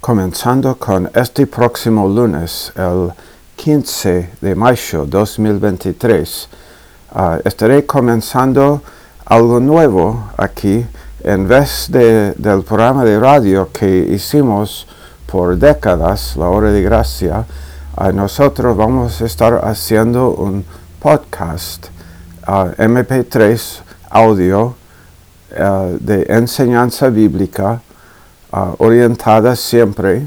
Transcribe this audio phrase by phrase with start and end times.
[0.00, 3.12] comenzando con este próximo lunes, el
[3.56, 6.48] 15 de mayo 2023.
[7.12, 8.80] Uh, estaré comenzando
[9.26, 10.86] algo nuevo aquí
[11.22, 14.86] en vez de, del programa de radio que hicimos
[15.26, 17.44] por décadas, la hora de gracia,
[17.98, 20.64] uh, nosotros vamos a estar haciendo un
[20.98, 21.88] podcast
[22.48, 24.76] uh, MP3 audio
[25.50, 27.82] de enseñanza bíblica
[28.52, 30.26] uh, orientada siempre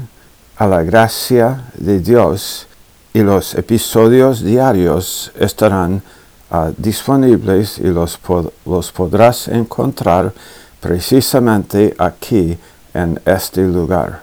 [0.56, 2.66] a la gracia de Dios
[3.12, 6.02] y los episodios diarios estarán
[6.50, 10.32] uh, disponibles y los, pod los podrás encontrar
[10.80, 12.58] precisamente aquí
[12.92, 14.22] en este lugar.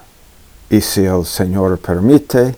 [0.70, 2.54] Y si el Señor permite,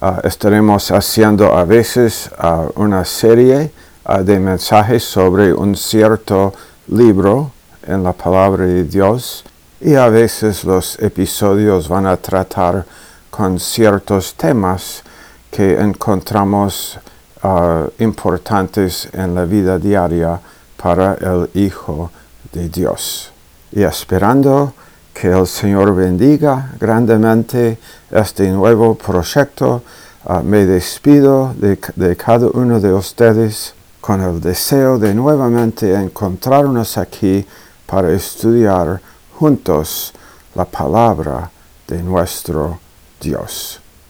[0.00, 3.70] uh, estaremos haciendo a veces uh, una serie
[4.06, 6.54] uh, de mensajes sobre un cierto
[6.88, 7.52] libro
[7.86, 9.44] en la palabra de Dios
[9.80, 12.84] y a veces los episodios van a tratar
[13.30, 15.02] con ciertos temas
[15.50, 16.98] que encontramos
[17.42, 20.38] uh, importantes en la vida diaria
[20.76, 22.10] para el Hijo
[22.52, 23.32] de Dios.
[23.72, 24.74] Y esperando
[25.14, 27.78] que el Señor bendiga grandemente
[28.10, 29.82] este nuevo proyecto,
[30.24, 36.98] uh, me despido de, de cada uno de ustedes con el deseo de nuevamente encontrarnos
[36.98, 37.46] aquí
[37.86, 39.00] para estudiar
[39.40, 40.12] juntos
[40.54, 41.50] la palabra
[41.88, 42.78] de nuestro
[43.18, 43.80] Dios.